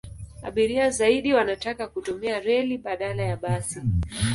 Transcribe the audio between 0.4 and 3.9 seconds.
Abiria zaidi wanataka kutumia reli badala ya basi.